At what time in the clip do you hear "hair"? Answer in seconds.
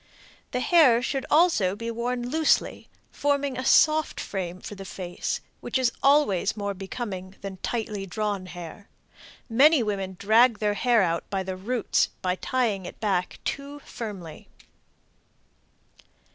0.61-1.03, 8.47-8.89, 10.73-11.03